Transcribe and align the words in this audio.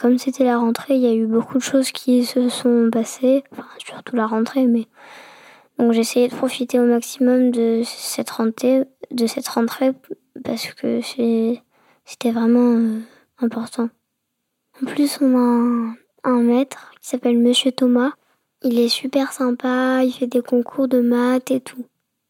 comme 0.00 0.18
c'était 0.18 0.44
la 0.44 0.58
rentrée, 0.58 0.94
il 0.94 1.02
y 1.02 1.06
a 1.06 1.14
eu 1.14 1.26
beaucoup 1.26 1.58
de 1.58 1.62
choses 1.62 1.92
qui 1.92 2.24
se 2.24 2.48
sont 2.48 2.88
passées, 2.90 3.44
surtout 3.78 4.16
la 4.16 4.26
rentrée, 4.26 4.66
mais 4.66 4.86
donc 5.78 5.92
j'ai 5.92 6.00
essayé 6.00 6.28
de 6.28 6.34
profiter 6.34 6.80
au 6.80 6.86
maximum 6.86 7.50
de 7.50 7.82
cette 7.84 8.30
rentrée, 8.30 8.84
de 9.10 9.26
cette 9.26 9.48
rentrée 9.48 9.92
parce 10.44 10.72
que 10.72 11.00
c'était 11.02 12.30
vraiment 12.30 12.76
euh, 12.76 13.00
important. 13.38 13.88
En 14.82 14.86
plus, 14.86 15.18
on 15.20 15.36
a 15.36 15.94
un 16.24 16.40
maître 16.40 16.92
qui 17.00 17.08
s'appelle 17.08 17.38
Monsieur 17.38 17.72
Thomas. 17.72 18.12
Il 18.62 18.78
est 18.78 18.88
super 18.88 19.32
sympa, 19.32 20.02
il 20.02 20.12
fait 20.12 20.26
des 20.26 20.42
concours 20.42 20.88
de 20.88 21.00
maths 21.00 21.50
et 21.50 21.60
tout. 21.60 21.84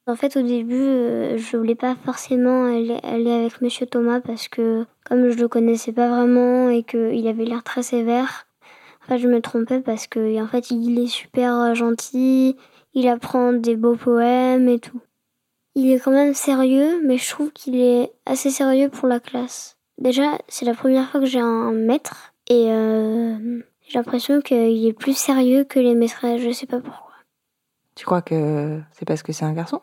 En 0.08 0.14
fait, 0.14 0.36
au 0.36 0.42
début, 0.42 0.74
euh, 0.74 1.36
je 1.36 1.56
voulais 1.56 1.74
pas 1.74 1.96
forcément 1.96 2.66
aller, 2.66 3.00
avec 3.02 3.60
Monsieur 3.60 3.86
Thomas 3.86 4.20
parce 4.20 4.46
que 4.46 4.86
comme 5.04 5.30
je 5.30 5.36
le 5.36 5.48
connaissais 5.48 5.92
pas 5.92 6.08
vraiment 6.08 6.68
et 6.70 6.84
qu'il 6.84 7.26
avait 7.26 7.44
l'air 7.44 7.64
très 7.64 7.82
sévère, 7.82 8.46
en 9.02 9.06
fait, 9.08 9.18
je 9.18 9.26
me 9.26 9.40
trompais 9.40 9.80
parce 9.80 10.06
que 10.06 10.40
en 10.40 10.46
fait, 10.46 10.70
il 10.70 11.00
est 11.00 11.08
super 11.08 11.74
gentil, 11.74 12.56
il 12.94 13.08
apprend 13.08 13.52
des 13.52 13.74
beaux 13.74 13.96
poèmes 13.96 14.68
et 14.68 14.78
tout. 14.78 15.00
Il 15.74 15.90
est 15.90 15.98
quand 15.98 16.12
même 16.12 16.34
sérieux, 16.34 17.02
mais 17.04 17.18
je 17.18 17.28
trouve 17.28 17.50
qu'il 17.50 17.80
est 17.80 18.12
assez 18.26 18.50
sérieux 18.50 18.88
pour 18.88 19.08
la 19.08 19.18
classe. 19.18 19.76
Déjà, 19.98 20.38
c'est 20.46 20.66
la 20.66 20.74
première 20.74 21.10
fois 21.10 21.20
que 21.20 21.26
j'ai 21.26 21.40
un 21.40 21.72
maître 21.72 22.32
et 22.48 22.70
euh, 22.70 23.60
j'ai 23.88 23.98
l'impression 23.98 24.40
qu'il 24.40 24.86
est 24.86 24.92
plus 24.92 25.16
sérieux 25.16 25.64
que 25.64 25.80
les 25.80 25.96
maîtresses. 25.96 26.42
Je 26.42 26.52
sais 26.52 26.66
pas 26.66 26.80
pourquoi. 26.80 27.12
Tu 27.96 28.04
crois 28.04 28.22
que 28.22 28.80
c'est 28.92 29.04
parce 29.04 29.24
que 29.24 29.32
c'est 29.32 29.44
un 29.44 29.52
garçon? 29.52 29.80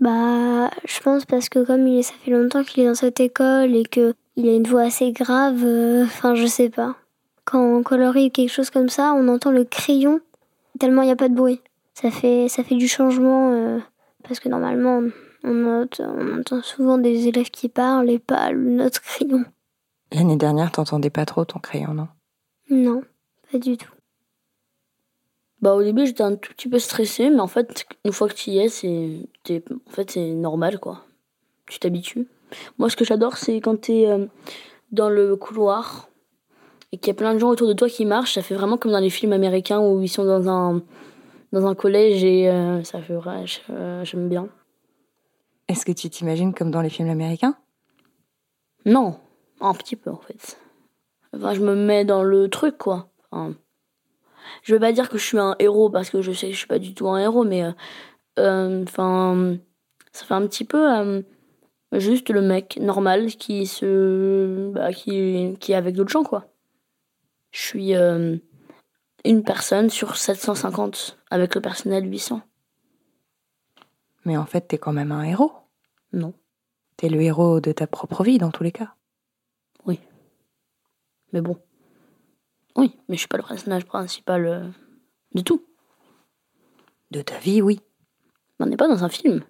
Bah, 0.00 0.70
je 0.84 1.00
pense 1.00 1.24
parce 1.24 1.48
que 1.48 1.64
comme 1.64 1.86
il 1.86 1.98
est, 1.98 2.02
ça 2.02 2.14
fait 2.24 2.30
longtemps 2.30 2.64
qu'il 2.64 2.82
est 2.82 2.86
dans 2.86 2.94
cette 2.94 3.20
école 3.20 3.74
et 3.74 3.84
que 3.84 4.14
il 4.36 4.48
a 4.48 4.54
une 4.54 4.66
voix 4.66 4.82
assez 4.82 5.12
grave, 5.12 5.62
euh, 5.62 6.04
enfin, 6.04 6.34
je 6.34 6.46
sais 6.46 6.68
pas. 6.68 6.96
Quand 7.44 7.60
on 7.60 7.82
colorie 7.82 8.30
quelque 8.30 8.50
chose 8.50 8.70
comme 8.70 8.88
ça, 8.88 9.12
on 9.14 9.28
entend 9.28 9.52
le 9.52 9.64
crayon 9.64 10.20
tellement 10.78 11.02
il 11.02 11.06
n'y 11.06 11.12
a 11.12 11.16
pas 11.16 11.28
de 11.28 11.34
bruit. 11.34 11.60
Ça 11.94 12.10
fait, 12.10 12.48
ça 12.48 12.64
fait 12.64 12.74
du 12.74 12.88
changement 12.88 13.52
euh, 13.52 13.78
parce 14.26 14.40
que 14.40 14.48
normalement, 14.48 15.02
on, 15.44 15.86
on 15.98 16.38
entend 16.40 16.62
souvent 16.62 16.98
des 16.98 17.28
élèves 17.28 17.50
qui 17.50 17.68
parlent 17.68 18.10
et 18.10 18.18
pas 18.18 18.52
notre 18.52 19.00
crayon. 19.02 19.44
L'année 20.12 20.36
dernière, 20.36 20.72
t'entendais 20.72 21.10
pas 21.10 21.26
trop 21.26 21.44
ton 21.44 21.58
crayon, 21.60 21.94
non? 21.94 22.08
Non, 22.70 23.02
pas 23.50 23.58
du 23.58 23.76
tout. 23.76 23.90
Bah, 25.64 25.74
au 25.74 25.82
début, 25.82 26.04
j'étais 26.04 26.22
un 26.22 26.36
tout 26.36 26.52
petit 26.52 26.68
peu 26.68 26.78
stressée, 26.78 27.30
mais 27.30 27.40
en 27.40 27.46
fait, 27.46 27.86
une 28.04 28.12
fois 28.12 28.28
que 28.28 28.34
tu 28.34 28.50
y 28.50 28.58
es, 28.58 28.68
c'est, 28.68 29.22
en 29.50 29.90
fait, 29.90 30.10
c'est 30.10 30.34
normal, 30.34 30.78
quoi. 30.78 31.06
Tu 31.70 31.78
t'habitues. 31.78 32.28
Moi, 32.76 32.90
ce 32.90 32.96
que 32.96 33.04
j'adore, 33.06 33.38
c'est 33.38 33.62
quand 33.62 33.80
tu 33.80 33.92
es 33.92 34.10
euh, 34.10 34.26
dans 34.92 35.08
le 35.08 35.36
couloir 35.36 36.10
et 36.92 36.98
qu'il 36.98 37.06
y 37.06 37.12
a 37.12 37.14
plein 37.14 37.32
de 37.32 37.38
gens 37.38 37.48
autour 37.48 37.66
de 37.66 37.72
toi 37.72 37.88
qui 37.88 38.04
marchent. 38.04 38.34
Ça 38.34 38.42
fait 38.42 38.54
vraiment 38.54 38.76
comme 38.76 38.92
dans 38.92 38.98
les 38.98 39.08
films 39.08 39.32
américains 39.32 39.80
où 39.80 40.02
ils 40.02 40.08
sont 40.08 40.26
dans 40.26 40.50
un, 40.50 40.82
dans 41.50 41.64
un 41.64 41.74
collège 41.74 42.22
et 42.22 42.50
euh, 42.50 42.84
ça 42.84 43.00
fait 43.00 43.14
vrai, 43.14 43.46
euh, 43.70 44.04
j'aime 44.04 44.28
bien. 44.28 44.50
Est-ce 45.68 45.86
que 45.86 45.92
tu 45.92 46.10
t'imagines 46.10 46.52
comme 46.52 46.72
dans 46.72 46.82
les 46.82 46.90
films 46.90 47.08
américains? 47.08 47.56
Non, 48.84 49.18
un 49.62 49.72
petit 49.72 49.96
peu 49.96 50.10
en 50.10 50.20
fait. 50.20 50.58
Enfin, 51.34 51.54
je 51.54 51.62
me 51.62 51.74
mets 51.74 52.04
dans 52.04 52.22
le 52.22 52.50
truc, 52.50 52.76
quoi. 52.76 53.08
Enfin, 53.30 53.54
je 54.62 54.74
veux 54.74 54.80
pas 54.80 54.92
dire 54.92 55.08
que 55.08 55.18
je 55.18 55.24
suis 55.24 55.38
un 55.38 55.56
héros 55.58 55.90
parce 55.90 56.10
que 56.10 56.22
je 56.22 56.32
sais 56.32 56.48
que 56.48 56.52
je 56.52 56.58
suis 56.58 56.66
pas 56.66 56.78
du 56.78 56.94
tout 56.94 57.08
un 57.08 57.18
héros, 57.18 57.44
mais 57.44 57.64
euh, 57.64 57.72
euh, 58.38 58.82
enfin, 58.84 59.56
ça 60.12 60.24
fait 60.24 60.34
un 60.34 60.46
petit 60.46 60.64
peu 60.64 60.92
euh, 60.92 61.22
juste 61.92 62.30
le 62.30 62.42
mec 62.42 62.78
normal 62.80 63.26
qui 63.36 63.66
se, 63.66 64.70
bah, 64.72 64.92
qui, 64.92 65.56
qui 65.60 65.72
est 65.72 65.76
avec 65.76 65.94
d'autres 65.94 66.10
gens 66.10 66.24
quoi. 66.24 66.46
Je 67.52 67.60
suis 67.60 67.94
une 67.94 69.44
personne 69.44 69.88
sur 69.88 70.16
750 70.16 71.18
avec 71.30 71.54
le 71.54 71.60
personnel 71.60 72.10
800. 72.10 72.42
Mais 74.24 74.36
en 74.36 74.44
fait, 74.44 74.62
t'es 74.62 74.78
quand 74.78 74.92
même 74.92 75.12
un 75.12 75.22
héros. 75.22 75.52
Non. 76.12 76.34
T'es 76.96 77.08
le 77.08 77.20
héros 77.20 77.60
de 77.60 77.70
ta 77.70 77.86
propre 77.86 78.24
vie 78.24 78.38
dans 78.38 78.50
tous 78.50 78.64
les 78.64 78.72
cas. 78.72 78.94
Oui. 79.84 80.00
Mais 81.32 81.40
bon, 81.40 81.58
oui, 82.76 82.96
mais 83.08 83.14
je 83.14 83.20
suis 83.20 83.28
pas 83.28 83.36
le 83.36 83.44
personnage 83.44 83.84
principal 83.84 84.46
euh, 84.46 84.68
de 85.34 85.42
tout. 85.42 85.64
De 87.10 87.22
ta 87.22 87.38
vie, 87.38 87.62
oui. 87.62 87.80
On 88.58 88.66
n'est 88.66 88.76
pas 88.76 88.88
dans 88.88 89.04
un 89.04 89.08
film. 89.08 89.44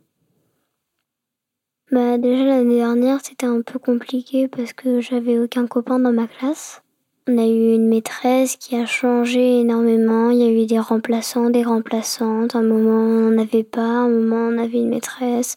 Bah 1.90 2.18
déjà 2.18 2.44
l'année 2.44 2.78
dernière 2.78 3.20
c'était 3.22 3.46
un 3.46 3.60
peu 3.60 3.78
compliqué 3.78 4.48
parce 4.48 4.72
que 4.72 5.00
j'avais 5.00 5.38
aucun 5.38 5.66
copain 5.66 6.00
dans 6.00 6.12
ma 6.12 6.26
classe. 6.26 6.82
On 7.28 7.38
a 7.38 7.46
eu 7.46 7.74
une 7.74 7.88
maîtresse 7.88 8.56
qui 8.56 8.74
a 8.74 8.86
changé 8.86 9.60
énormément. 9.60 10.30
Il 10.30 10.38
y 10.38 10.42
a 10.42 10.50
eu 10.50 10.66
des 10.66 10.78
remplaçants, 10.78 11.50
des 11.50 11.62
remplaçantes. 11.62 12.56
Un 12.56 12.62
moment 12.62 13.00
on 13.00 13.30
n'en 13.30 13.42
avait 13.42 13.64
pas, 13.64 13.80
un 13.80 14.08
moment 14.08 14.48
on 14.48 14.58
avait 14.58 14.78
une 14.78 14.88
maîtresse, 14.88 15.56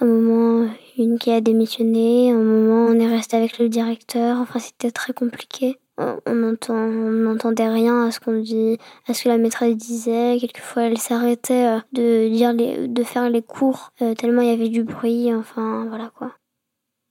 un 0.00 0.06
moment 0.06 0.68
une 0.98 1.18
qui 1.18 1.32
a 1.32 1.40
démissionné, 1.40 2.30
un 2.30 2.42
moment 2.42 2.86
on 2.90 3.00
est 3.00 3.08
resté 3.08 3.36
avec 3.36 3.58
le 3.58 3.68
directeur. 3.68 4.38
Enfin 4.38 4.58
c'était 4.58 4.90
très 4.90 5.14
compliqué 5.14 5.78
on 5.98 7.10
n'entendait 7.10 7.68
rien 7.68 8.06
à 8.06 8.10
ce 8.10 8.20
qu'on 8.20 8.40
dit, 8.40 8.78
à 9.06 9.14
ce 9.14 9.24
que 9.24 9.28
la 9.28 9.38
maîtresse 9.38 9.76
disait. 9.76 10.38
Quelquefois, 10.40 10.84
elle 10.84 10.98
s'arrêtait 10.98 11.66
euh, 11.66 11.80
de 11.92 12.28
dire 12.28 12.54
de 12.54 13.04
faire 13.04 13.28
les 13.30 13.42
cours 13.42 13.90
euh, 14.02 14.14
tellement 14.14 14.42
il 14.42 14.48
y 14.48 14.52
avait 14.52 14.68
du 14.68 14.82
bruit. 14.84 15.32
Enfin, 15.34 15.86
voilà 15.88 16.10
quoi. 16.16 16.32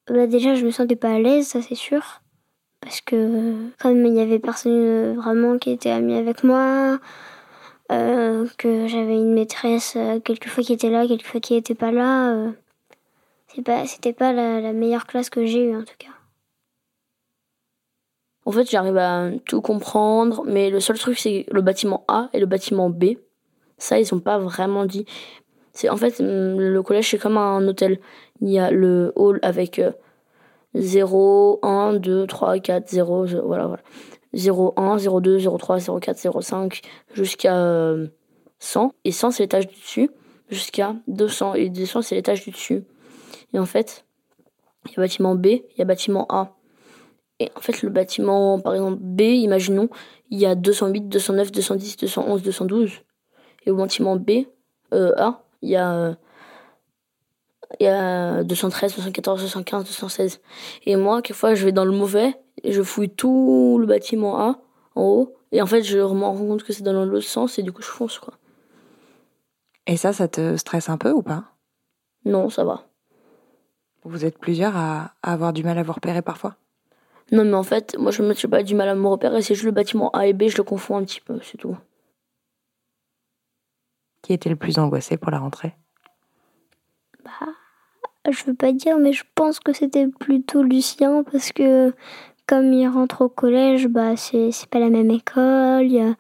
Là, 0.07 0.27
déjà, 0.27 0.55
je 0.55 0.65
me 0.65 0.71
sentais 0.71 0.95
pas 0.95 1.13
à 1.13 1.19
l'aise, 1.19 1.47
ça 1.47 1.61
c'est 1.61 1.75
sûr, 1.75 2.21
parce 2.81 3.01
que 3.01 3.53
comme 3.79 4.05
il 4.05 4.15
y 4.15 4.19
avait 4.19 4.39
personne 4.39 4.71
euh, 4.73 5.13
vraiment 5.15 5.57
qui 5.57 5.71
était 5.71 5.91
amie 5.91 6.15
avec 6.15 6.43
moi, 6.43 6.99
que 7.89 8.87
j'avais 8.87 9.15
une 9.15 9.33
maîtresse 9.33 9.97
quelquefois 10.23 10.63
qui 10.63 10.71
était 10.71 10.89
là, 10.89 11.05
quelquefois 11.05 11.41
qui 11.41 11.55
était 11.55 11.75
pas 11.75 11.91
là. 11.91 12.53
c'est 13.49 13.61
pas, 13.61 13.85
c'était 13.85 14.13
pas 14.13 14.31
la 14.31 14.71
meilleure 14.71 15.05
classe 15.05 15.29
que 15.29 15.45
j'ai 15.45 15.65
eue 15.65 15.75
en 15.75 15.83
tout 15.83 15.95
cas. 15.99 16.20
En 18.45 18.51
fait, 18.51 18.69
j'arrive 18.69 18.97
à 18.97 19.29
tout 19.45 19.61
comprendre, 19.61 20.43
mais 20.45 20.69
le 20.69 20.79
seul 20.79 20.97
truc, 20.97 21.19
c'est 21.19 21.45
le 21.51 21.61
bâtiment 21.61 22.03
A 22.07 22.29
et 22.33 22.39
le 22.39 22.45
bâtiment 22.45 22.89
B. 22.89 23.15
Ça, 23.77 23.99
ils 23.99 24.05
sont 24.05 24.19
pas 24.19 24.37
vraiment 24.39 24.85
dit. 24.85 25.05
C'est 25.73 25.89
en 25.89 25.97
fait 25.97 26.19
le 26.19 26.81
collège, 26.81 27.09
c'est 27.11 27.17
comme 27.17 27.37
un 27.37 27.65
hôtel. 27.67 27.99
Il 28.41 28.49
y 28.49 28.59
a 28.59 28.71
le 28.71 29.13
hall 29.15 29.39
avec 29.41 29.81
0, 30.75 31.59
1, 31.63 31.93
2, 31.93 32.27
3, 32.27 32.59
4, 32.59 32.89
0, 32.89 33.25
voilà, 33.45 33.67
voilà. 33.67 33.83
0, 34.33 34.73
1, 34.77 34.97
0, 34.97 35.21
2, 35.21 35.39
0, 35.39 35.57
3, 35.57 35.79
0, 35.79 35.99
4, 35.99 36.17
0, 36.17 36.41
5, 36.41 36.81
jusqu'à 37.13 37.95
100. 38.59 38.93
Et 39.03 39.11
100, 39.11 39.31
c'est 39.31 39.43
l'étage 39.43 39.67
du 39.67 39.75
dessus, 39.75 40.09
jusqu'à 40.49 40.95
200. 41.07 41.55
Et 41.55 41.69
200, 41.69 42.01
c'est 42.01 42.15
l'étage 42.15 42.43
du 42.43 42.51
dessus. 42.51 42.83
Et 43.53 43.59
en 43.59 43.65
fait, 43.65 44.05
il 44.85 44.91
y 44.91 44.99
a 44.99 45.01
bâtiment 45.01 45.35
B, 45.35 45.47
il 45.47 45.77
y 45.77 45.81
a 45.81 45.85
bâtiment 45.85 46.25
A. 46.29 46.55
Et 47.41 47.51
en 47.55 47.59
fait, 47.59 47.81
le 47.81 47.89
bâtiment, 47.89 48.59
par 48.59 48.75
exemple, 48.75 48.99
B, 49.01 49.21
imaginons, 49.21 49.89
il 50.29 50.37
y 50.37 50.45
a 50.45 50.53
208, 50.53 51.09
209, 51.09 51.51
210, 51.51 51.97
211, 51.97 52.43
212. 52.43 52.91
Et 53.65 53.71
au 53.71 53.75
bâtiment 53.75 54.15
B, 54.15 54.45
euh, 54.93 55.11
A, 55.17 55.43
il 55.63 55.71
y 55.71 55.75
a, 55.75 56.15
il 57.79 57.85
y 57.85 57.87
a 57.87 58.43
213, 58.43 58.95
214, 58.95 59.41
215, 59.41 59.85
216. 59.85 60.39
Et 60.85 60.95
moi, 60.97 61.23
quelquefois, 61.23 61.55
je 61.55 61.65
vais 61.65 61.71
dans 61.71 61.83
le 61.83 61.91
mauvais, 61.91 62.35
et 62.61 62.73
je 62.73 62.83
fouille 62.83 63.09
tout 63.09 63.79
le 63.79 63.87
bâtiment 63.87 64.39
A, 64.39 64.59
en 64.93 65.01
haut, 65.01 65.35
et 65.51 65.63
en 65.63 65.65
fait, 65.65 65.81
je 65.81 65.97
me 65.97 66.03
rends 66.03 66.37
compte 66.37 66.61
que 66.61 66.73
c'est 66.73 66.83
dans 66.83 66.93
l'autre 66.93 67.25
sens, 67.25 67.57
et 67.57 67.63
du 67.63 67.71
coup, 67.71 67.81
je 67.81 67.87
fonce, 67.87 68.19
quoi. 68.19 68.35
Et 69.87 69.97
ça, 69.97 70.13
ça 70.13 70.27
te 70.27 70.57
stresse 70.57 70.89
un 70.89 70.97
peu 70.99 71.09
ou 71.09 71.23
pas? 71.23 71.45
Non, 72.23 72.51
ça 72.51 72.63
va. 72.63 72.83
Vous 74.03 74.25
êtes 74.25 74.37
plusieurs 74.37 74.77
à, 74.77 75.15
à 75.23 75.33
avoir 75.33 75.53
du 75.53 75.63
mal 75.63 75.79
à 75.79 75.83
vous 75.83 75.93
repérer 75.93 76.21
parfois? 76.21 76.55
Non, 77.31 77.45
mais 77.45 77.53
en 77.53 77.63
fait, 77.63 77.97
moi, 77.97 78.11
je 78.11 78.23
me 78.23 78.33
suis 78.33 78.47
pas 78.47 78.61
du 78.61 78.75
mal 78.75 78.89
à 78.89 78.95
me 78.95 79.07
repérer. 79.07 79.41
C'est 79.41 79.55
juste 79.55 79.65
le 79.65 79.71
bâtiment 79.71 80.09
A 80.11 80.27
et 80.27 80.33
B, 80.33 80.47
je 80.47 80.57
le 80.57 80.63
confonds 80.63 80.97
un 80.97 81.03
petit 81.03 81.21
peu, 81.21 81.39
c'est 81.41 81.57
tout. 81.57 81.77
Qui 84.21 84.33
était 84.33 84.49
le 84.49 84.57
plus 84.57 84.77
angoissé 84.77 85.17
pour 85.17 85.31
la 85.31 85.39
rentrée? 85.39 85.73
Bah, 87.23 87.47
je 88.29 88.43
veux 88.43 88.53
pas 88.53 88.73
dire, 88.73 88.97
mais 88.97 89.13
je 89.13 89.23
pense 89.33 89.59
que 89.59 89.73
c'était 89.73 90.07
plutôt 90.07 90.61
Lucien 90.61 91.23
parce 91.23 91.51
que 91.51 91.93
comme 92.47 92.73
il 92.73 92.87
rentre 92.87 93.21
au 93.21 93.29
collège, 93.29 93.87
bah, 93.87 94.17
c'est 94.17 94.51
pas 94.69 94.79
la 94.79 94.89
même 94.89 95.09
école, 95.09 95.85
il 95.85 95.93
y 95.93 96.01
a, 96.01 96.15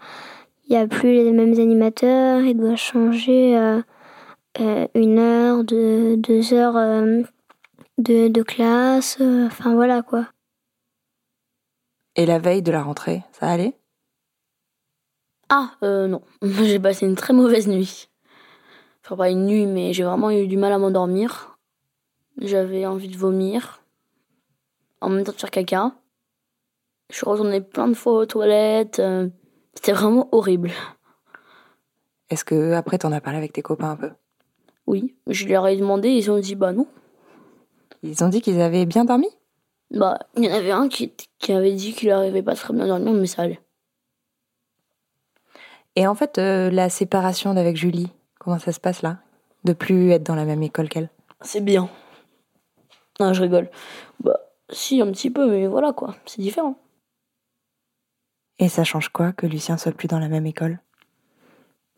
y 0.69 0.77
a 0.77 0.87
plus 0.87 1.11
les 1.11 1.31
mêmes 1.31 1.59
animateurs, 1.59 2.41
il 2.41 2.55
doit 2.55 2.77
changer 2.77 3.57
euh, 3.57 3.81
euh, 4.61 4.87
une 4.95 5.19
heure, 5.19 5.63
deux, 5.65 6.15
deux 6.15 6.53
heures 6.53 6.77
euh, 6.77 7.21
de, 7.97 8.29
de 8.29 8.43
classe, 8.43 9.19
enfin 9.19 9.75
voilà 9.75 10.01
quoi. 10.01 10.27
Et 12.21 12.27
la 12.27 12.37
veille 12.37 12.61
de 12.61 12.71
la 12.71 12.83
rentrée, 12.83 13.23
ça 13.31 13.47
allait? 13.47 13.75
Ah, 15.49 15.71
euh, 15.81 16.05
non. 16.07 16.21
j'ai 16.43 16.77
passé 16.77 17.07
une 17.07 17.15
très 17.15 17.33
mauvaise 17.33 17.67
nuit. 17.67 18.09
Enfin, 19.03 19.17
pas 19.17 19.31
une 19.31 19.47
nuit, 19.47 19.65
mais 19.65 19.91
j'ai 19.91 20.03
vraiment 20.03 20.29
eu 20.29 20.45
du 20.45 20.55
mal 20.55 20.71
à 20.71 20.77
m'endormir. 20.77 21.57
J'avais 22.37 22.85
envie 22.85 23.07
de 23.07 23.17
vomir. 23.17 23.81
En 25.01 25.09
même 25.09 25.23
temps 25.23 25.31
de 25.31 25.37
faire 25.39 25.49
caca. 25.49 25.95
Je 27.09 27.15
suis 27.15 27.25
retournée 27.27 27.59
plein 27.59 27.87
de 27.87 27.95
fois 27.95 28.13
aux 28.13 28.25
toilettes. 28.27 28.99
euh, 28.99 29.27
C'était 29.73 29.93
vraiment 29.93 30.29
horrible. 30.31 30.69
Est-ce 32.29 32.45
que 32.45 32.73
après 32.73 32.99
t'en 32.99 33.11
as 33.13 33.21
parlé 33.21 33.39
avec 33.39 33.51
tes 33.51 33.63
copains 33.63 33.89
un 33.89 33.95
peu? 33.97 34.11
Oui, 34.85 35.15
je 35.25 35.47
leur 35.47 35.67
ai 35.67 35.75
demandé, 35.75 36.09
ils 36.09 36.29
ont 36.29 36.37
dit 36.37 36.53
bah 36.53 36.71
non. 36.71 36.85
Ils 38.03 38.23
ont 38.23 38.29
dit 38.29 38.41
qu'ils 38.43 38.61
avaient 38.61 38.85
bien 38.85 39.05
dormi? 39.05 39.27
Bah, 39.91 40.19
il 40.37 40.45
y 40.45 40.49
en 40.49 40.53
avait 40.53 40.71
un 40.71 40.87
qui, 40.87 41.13
qui 41.37 41.51
avait 41.51 41.73
dit 41.73 41.93
qu'il 41.93 42.11
arrivait 42.11 42.43
pas 42.43 42.55
très 42.55 42.73
bien 42.73 42.85
à 42.85 42.87
dormir, 42.87 43.13
mais 43.13 43.27
ça 43.27 43.43
allait. 43.43 43.59
Et 45.95 46.07
en 46.07 46.15
fait, 46.15 46.37
euh, 46.37 46.71
la 46.71 46.89
séparation 46.89 47.53
d'avec 47.53 47.75
Julie, 47.75 48.11
comment 48.39 48.59
ça 48.59 48.71
se 48.71 48.79
passe 48.79 49.01
là? 49.01 49.19
De 49.65 49.73
plus 49.73 50.11
être 50.11 50.23
dans 50.23 50.35
la 50.35 50.45
même 50.45 50.63
école 50.63 50.87
qu'elle? 50.87 51.09
C'est 51.41 51.61
bien. 51.61 51.89
Non, 53.19 53.33
je 53.33 53.41
rigole. 53.41 53.69
Bah, 54.21 54.39
si, 54.69 55.01
un 55.01 55.11
petit 55.11 55.29
peu, 55.29 55.49
mais 55.49 55.67
voilà 55.67 55.91
quoi, 55.91 56.15
c'est 56.25 56.41
différent. 56.41 56.77
Et 58.59 58.69
ça 58.69 58.83
change 58.83 59.09
quoi 59.09 59.33
que 59.33 59.45
Lucien 59.45 59.77
soit 59.77 59.91
plus 59.91 60.07
dans 60.07 60.19
la 60.19 60.29
même 60.29 60.45
école? 60.45 60.79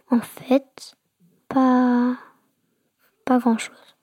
En 0.10 0.22
fait, 0.22 0.96
pas, 1.48 2.18
pas 3.25 3.38
grand 3.38 3.57
chose. 3.57 3.96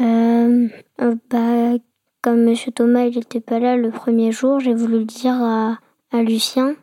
Euh, 0.00 0.68
euh, 1.00 1.16
bah, 1.30 1.78
comme 2.22 2.44
Monsieur 2.44 2.72
Thomas 2.72 3.04
il 3.06 3.18
était 3.18 3.40
pas 3.40 3.58
là 3.58 3.76
le 3.76 3.90
premier 3.90 4.32
jour, 4.32 4.60
j'ai 4.60 4.74
voulu 4.74 5.00
le 5.00 5.04
dire 5.04 5.34
à, 5.34 5.78
Lucien, 6.12 6.74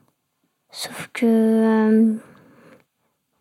sauf 0.71 1.09
que 1.13 1.25
euh, 1.25 2.13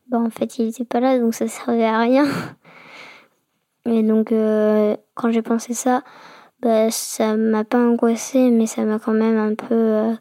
bah, 0.09 0.19
en 0.19 0.31
fait 0.31 0.59
il 0.59 0.69
était 0.69 0.85
pas 0.85 1.01
là 1.01 1.19
donc 1.19 1.35
ça 1.35 1.49
servait 1.49 1.85
à 1.85 1.99
rien. 1.99 2.27
Et 3.87 4.03
donc 4.03 4.33
euh, 4.33 4.97
quand 5.15 5.31
j'ai 5.31 5.43
pensé 5.43 5.73
ça, 5.73 6.03
bah, 6.61 6.91
ça 6.91 7.37
m'a 7.37 7.65
pas 7.65 7.79
angoissé 7.79 8.51
mais 8.51 8.67
ça 8.67 8.85
m'a 8.85 8.99
quand 8.99 9.15
même 9.15 9.39
un 9.39 9.55
peu 9.55 9.75
euh, 9.75 10.15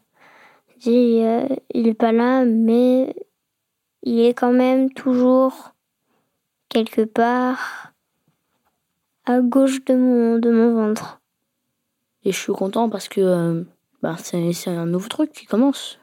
dit 0.78 1.22
euh, 1.24 1.48
il 1.74 1.88
est 1.88 1.94
pas 1.94 2.12
là 2.12 2.46
mais 2.46 3.16
il 4.04 4.20
est 4.22 4.34
quand 4.34 4.54
même 4.54 4.92
toujours 4.94 5.74
quelque 6.70 7.02
part 7.02 7.92
à 9.26 9.42
gauche 9.42 9.84
de 9.86 9.96
mon 9.96 10.74
ventre. 10.76 11.20
Et 12.26 12.32
je 12.32 12.38
suis 12.38 12.54
content 12.54 12.90
parce 12.90 13.08
que 13.08 13.22
euh, 13.22 13.64
bah, 14.02 14.16
c'est 14.18 14.52
c'est 14.52 14.72
un 14.72 14.88
nouveau 14.88 15.08
truc 15.08 15.32
qui 15.32 15.46
commence. 15.46 16.00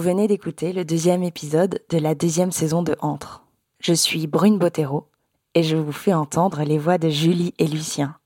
Vous 0.00 0.06
venez 0.06 0.28
d'écouter 0.28 0.72
le 0.72 0.86
deuxième 0.86 1.22
épisode 1.22 1.82
de 1.90 1.98
la 1.98 2.14
deuxième 2.14 2.52
saison 2.52 2.82
de 2.82 2.96
Entre. 3.00 3.44
Je 3.80 3.92
suis 3.92 4.26
Brune 4.26 4.56
Bottero 4.56 5.08
et 5.54 5.62
je 5.62 5.76
vous 5.76 5.92
fais 5.92 6.14
entendre 6.14 6.62
les 6.62 6.78
voix 6.78 6.96
de 6.96 7.10
Julie 7.10 7.52
et 7.58 7.66
Lucien. 7.66 8.16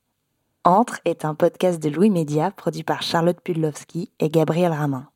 Entre 0.62 1.00
est 1.04 1.24
un 1.24 1.34
podcast 1.34 1.82
de 1.82 1.88
Louis 1.88 2.10
Média 2.10 2.52
produit 2.52 2.84
par 2.84 3.02
Charlotte 3.02 3.40
Pudlowski 3.40 4.12
et 4.20 4.30
Gabriel 4.30 4.70
Ramin. 4.70 5.08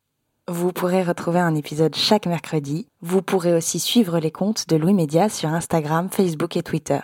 Vous 0.49 0.73
pourrez 0.73 1.05
retrouver 1.05 1.39
un 1.39 1.55
épisode 1.55 1.95
chaque 1.95 2.27
mercredi. 2.27 2.89
Vous 3.03 3.23
pourrez 3.23 3.55
aussi 3.55 3.79
suivre 3.79 4.19
les 4.19 4.33
comptes 4.33 4.69
de 4.69 4.75
Louis 4.75 4.95
Média 4.95 5.29
sur 5.29 5.51
Instagram, 5.51 6.09
Facebook 6.11 6.57
et 6.57 6.65
Twitter. 6.65 6.99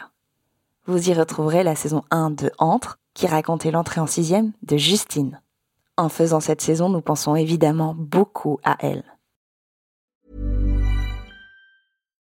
Vous 0.87 1.11
y 1.11 1.15
retrouverez 1.15 1.63
la 1.63 1.77
saison 1.77 2.03
1 2.11 2.31
de 2.31 2.51
Entre, 2.59 2.99
qui 3.15 3.29
racontait 3.29 3.71
l'entrée 3.71 4.01
en 4.01 4.09
sixième 4.09 4.51
de 4.65 4.77
Justine. 4.77 5.41
En 5.97 6.09
faisant 6.09 6.41
cette 6.41 6.61
saison, 6.61 6.89
nous 6.89 7.03
pensons 7.03 7.37
évidemment 7.37 7.95
beaucoup 7.97 8.59
à 8.65 8.77
elle. 8.81 9.05